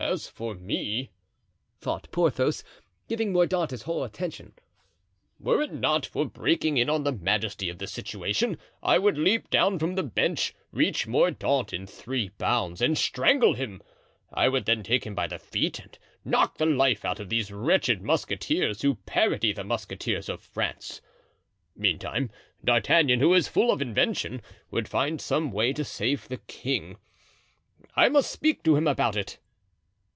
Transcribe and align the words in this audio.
"As 0.10 0.26
for 0.28 0.54
me," 0.54 1.10
thought 1.78 2.10
Porthos, 2.10 2.64
giving 3.06 3.34
Mordaunt 3.34 3.70
his 3.70 3.82
whole 3.82 4.02
attention, 4.02 4.54
"were 5.38 5.60
it 5.60 5.74
not 5.74 6.06
for 6.06 6.24
breaking 6.24 6.78
in 6.78 6.88
on 6.88 7.04
the 7.04 7.12
majesty 7.12 7.68
of 7.68 7.76
the 7.76 7.86
situation 7.86 8.56
I 8.82 8.98
would 8.98 9.18
leap 9.18 9.50
down 9.50 9.78
from 9.78 9.96
the 9.96 10.02
bench, 10.02 10.54
reach 10.72 11.06
Mordaunt 11.06 11.74
in 11.74 11.86
three 11.86 12.30
bounds 12.30 12.80
and 12.80 12.96
strangle 12.96 13.52
him; 13.52 13.82
I 14.32 14.48
would 14.48 14.64
then 14.64 14.82
take 14.82 15.04
him 15.04 15.14
by 15.14 15.26
the 15.26 15.38
feet 15.38 15.78
and 15.78 15.98
knock 16.24 16.56
the 16.56 16.64
life 16.64 17.04
out 17.04 17.20
of 17.20 17.28
these 17.28 17.52
wretched 17.52 18.00
musketeers 18.00 18.80
who 18.80 18.94
parody 19.04 19.52
the 19.52 19.64
musketeers 19.64 20.30
of 20.30 20.40
France. 20.40 21.02
Meantime, 21.76 22.30
D'Artagnan, 22.64 23.20
who 23.20 23.34
is 23.34 23.48
full 23.48 23.70
of 23.70 23.82
invention, 23.82 24.40
would 24.70 24.88
find 24.88 25.20
some 25.20 25.52
way 25.52 25.74
to 25.74 25.84
save 25.84 26.26
the 26.28 26.38
king. 26.38 26.96
I 27.94 28.08
must 28.08 28.30
speak 28.32 28.62
to 28.62 28.76
him 28.76 28.86
about 28.86 29.14
it." 29.14 29.36